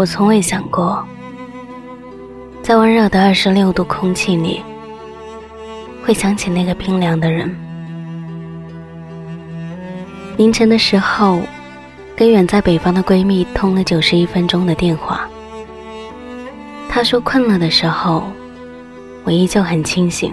[0.00, 1.06] 我从未想过，
[2.62, 4.62] 在温热的二十六度空气里，
[6.02, 7.54] 会想起那个冰凉的人。
[10.38, 11.38] 凌晨的时候，
[12.16, 15.28] 跟远在北方的闺蜜通了九十一分钟的电话。
[16.88, 18.22] 她说困了的时候，
[19.24, 20.32] 我依旧很清醒。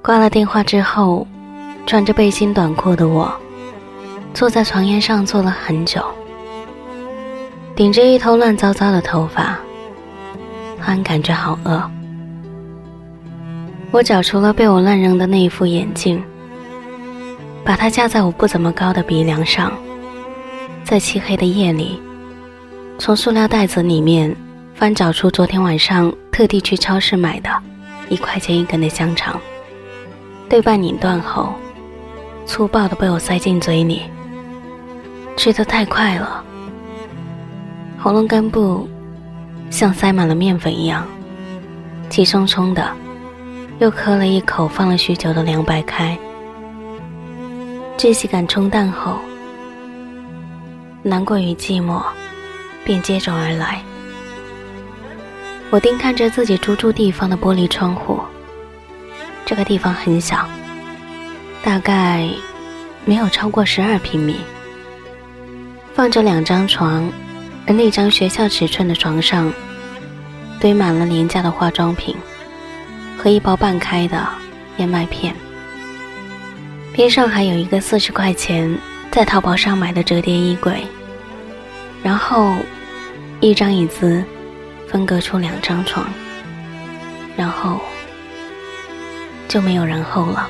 [0.00, 1.26] 挂了电话之后，
[1.86, 3.30] 穿着背心短裤的我，
[4.32, 6.02] 坐在床沿上坐了很久，
[7.76, 9.58] 顶着一头乱糟糟的头发，
[10.78, 11.82] 突然感觉好饿。
[13.90, 16.22] 我找出了被我乱扔的那一副眼镜，
[17.64, 19.72] 把它架在我不怎么高的鼻梁上，
[20.84, 22.00] 在漆黑的夜里，
[22.96, 24.34] 从塑料袋子里面
[24.76, 27.50] 翻找出昨天晚上特地去超市买的，
[28.08, 29.40] 一块钱一根的香肠。
[30.48, 31.52] 对半拧断后，
[32.46, 34.02] 粗暴的被我塞进嘴里，
[35.36, 36.43] 吃的太快了，
[38.04, 38.86] 喉咙根部
[39.70, 41.06] 像塞满了面粉一样，
[42.10, 42.94] 急匆匆的
[43.78, 46.14] 又喝了一口放了许久的凉白开，
[47.96, 49.18] 窒息感冲淡后，
[51.02, 52.02] 难过与寂寞
[52.84, 53.80] 便接踵而来。
[55.70, 58.20] 我盯看着自己租住地方的玻璃窗户。
[59.46, 60.46] 这个地方很小，
[61.62, 62.28] 大概
[63.06, 64.36] 没有超过十二平米，
[65.94, 67.10] 放着两张床，
[67.66, 69.52] 而那张学校尺寸的床上
[70.60, 72.14] 堆满了廉价的化妆品
[73.16, 74.26] 和一包半开的
[74.76, 75.34] 燕麦片，
[76.92, 78.78] 边上还有一个四十块钱
[79.10, 80.86] 在淘宝上买的折叠衣柜，
[82.02, 82.54] 然后
[83.40, 84.22] 一张椅子
[84.88, 86.06] 分隔出两张床，
[87.36, 87.80] 然后。
[89.46, 90.48] 就没有然后了。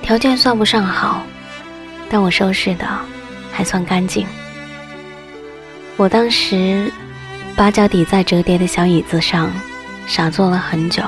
[0.00, 1.24] 条件算不上好，
[2.08, 2.86] 但我收拾的
[3.50, 4.24] 还算干净。
[5.96, 6.90] 我当时
[7.56, 9.50] 把脚抵在折叠的小椅子上，
[10.06, 11.02] 傻坐了很久。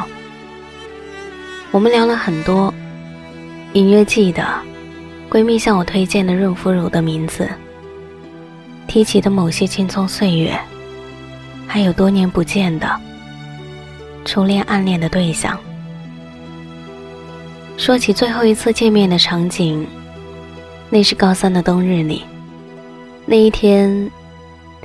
[1.73, 2.73] 我们聊了很多，
[3.73, 4.47] 隐约记得
[5.29, 7.51] 闺蜜向我推荐的润肤乳的名字，
[8.87, 10.57] 提起的某些青葱岁月，
[11.67, 12.89] 还有多年不见的
[14.25, 15.59] 初恋暗恋的对象。
[17.77, 19.85] 说起最后一次见面的场景，
[20.89, 22.23] 那是高三的冬日里。
[23.27, 24.09] 那一天，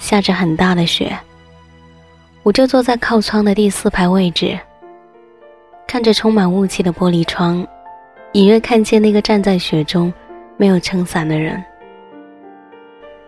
[0.02, 1.16] 下着很大的雪。
[2.42, 4.60] 我就坐在靠窗的第四排位置，
[5.88, 7.66] 看着充满雾气的玻璃窗，
[8.32, 10.12] 隐约看见那个站在雪中
[10.58, 11.64] 没有撑伞的人，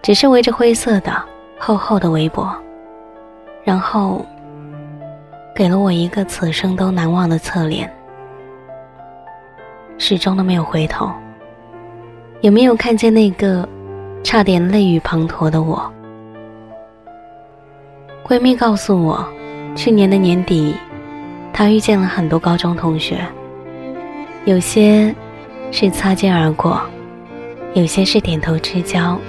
[0.01, 1.23] 只是围着灰色的
[1.59, 2.51] 厚厚的围脖，
[3.63, 4.25] 然后
[5.55, 7.87] 给了我一个此生都难忘的侧脸。
[9.99, 11.11] 始终都没有回头，
[12.41, 13.69] 也没有看见那个
[14.23, 15.93] 差点泪雨滂沱的我。
[18.25, 19.27] 闺蜜告诉我，
[19.75, 20.73] 去年的年底，
[21.51, 23.17] 她遇见了很多高中同学，
[24.45, 25.13] 有些
[25.71, 26.81] 是擦肩而过，
[27.73, 29.19] 有些是点头之交，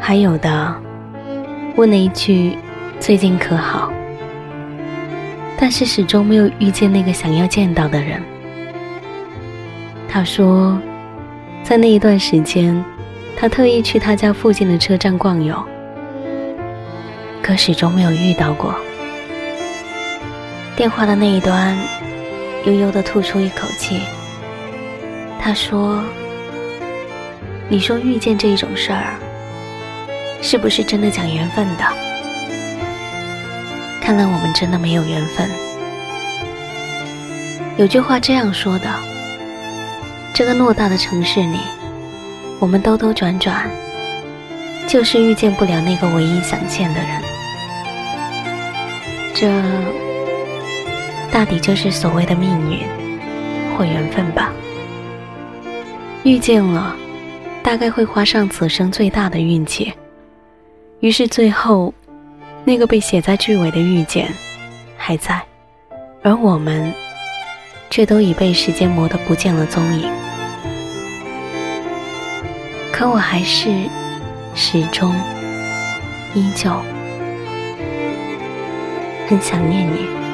[0.00, 0.72] 还有的
[1.74, 2.56] 问了一句
[3.00, 3.92] “最近可好”，
[5.58, 8.22] 但是始终没有遇见那个想要见到的人。
[10.08, 10.78] 他说，
[11.64, 12.82] 在那一段时间，
[13.36, 15.60] 他特意去他家附近的车站逛游，
[17.46, 18.74] 可始终没有遇到过。
[20.74, 21.78] 电话的那一端，
[22.64, 24.00] 悠悠的吐出一口气。
[25.40, 26.02] 他说
[27.70, 29.14] ：“你说遇见这种事儿，
[30.42, 31.84] 是不是真的讲缘分的？
[34.02, 35.48] 看来我们真的没有缘分。
[37.76, 38.90] 有句话这样说的。”
[40.34, 41.60] 这个偌大的城市里，
[42.58, 43.70] 我们兜兜转转，
[44.88, 47.22] 就是遇见不了那个唯一想见的人。
[49.38, 49.46] 这
[51.30, 52.78] 大抵就是所谓的命运
[53.76, 54.50] 或缘分吧。
[56.24, 56.96] 遇见了，
[57.62, 59.92] 大概会花上此生最大的运气。
[61.00, 61.92] 于是最后，
[62.64, 64.32] 那个被写在句尾的遇见
[64.96, 65.42] 还在，
[66.22, 66.90] 而我们
[67.90, 70.10] 却都已被时间磨得不见了踪影。
[72.90, 73.70] 可我还是
[74.54, 75.14] 始终
[76.32, 76.70] 依旧
[79.28, 80.25] 很想念你。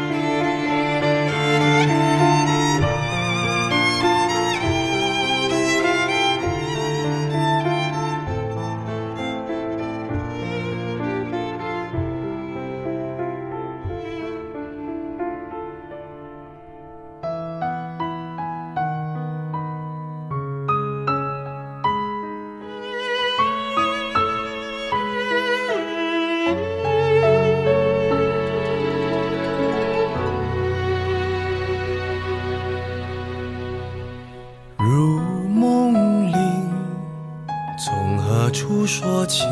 [38.62, 39.44] 初说起，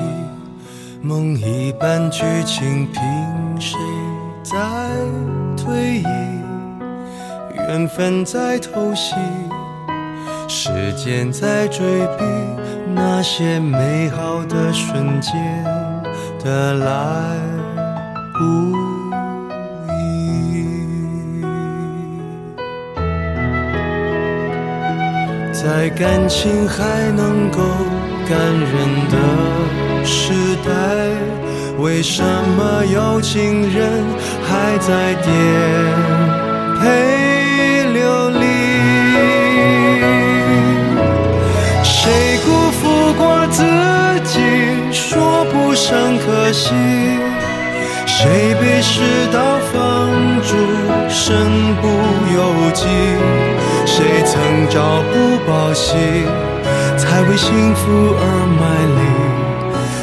[1.02, 3.76] 梦一般剧情，凭谁
[4.44, 4.56] 在
[5.56, 6.04] 推移？
[7.56, 9.16] 缘分在偷袭，
[10.46, 11.84] 时间在追
[12.16, 12.24] 逼，
[12.94, 15.64] 那些美好的瞬间
[16.44, 17.36] 的来
[18.38, 18.76] 不
[19.88, 20.64] 易，
[25.52, 27.58] 在感情还能够
[28.30, 28.72] 感人
[29.10, 29.16] 的
[30.06, 30.32] 时
[30.64, 30.70] 代，
[31.80, 34.04] 为什么有情人
[34.46, 35.28] 还在颠
[36.80, 38.46] 沛流离？
[41.82, 43.64] 谁辜负过自
[44.24, 44.38] 己，
[44.92, 46.72] 说不上可惜？
[48.06, 50.08] 谁被世道放
[50.42, 50.54] 逐，
[51.08, 51.88] 身不
[52.32, 52.86] 由己？
[53.86, 55.96] 谁曾朝不保夕，
[57.10, 58.24] 才为幸福而
[58.60, 58.62] 卖
[58.96, 59.00] 力，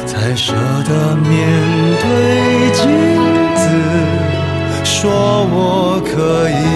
[0.06, 0.52] 才舍
[0.84, 1.26] 得面
[2.02, 2.06] 对
[2.74, 2.84] 镜
[3.56, 3.64] 子，
[4.84, 5.00] 说
[5.50, 5.56] 我
[6.04, 6.10] 可
[6.50, 6.67] 以。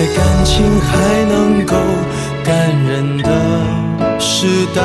[0.00, 1.76] 在感情还能够
[2.42, 2.56] 感
[2.86, 3.28] 人的
[4.18, 4.80] 时代，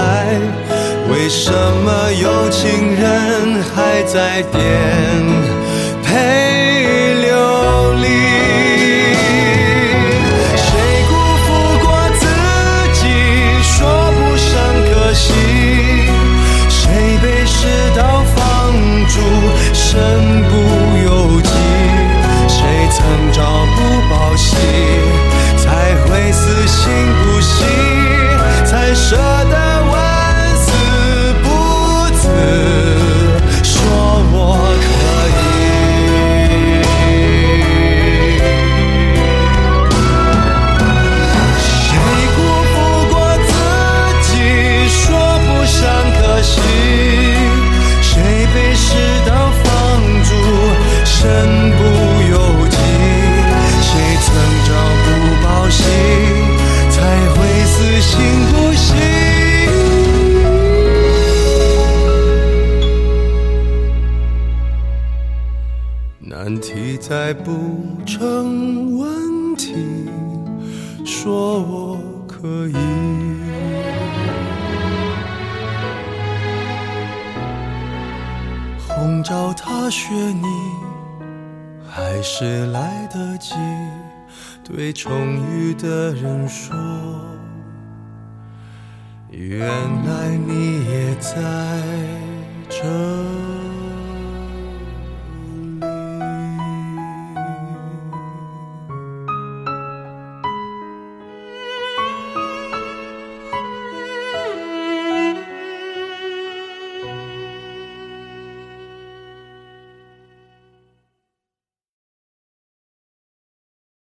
[1.10, 4.60] 为什么有情人还在颠
[6.04, 8.65] 沛流离？
[66.98, 67.52] 再不
[68.06, 69.76] 成问题，
[71.06, 72.76] 说我可以。
[78.88, 80.48] 红照踏雪你，
[81.88, 83.54] 还是来得及
[84.64, 85.12] 对重
[85.52, 86.76] 遇的人说，
[89.30, 91.32] 原来你也在
[92.70, 93.55] 这里。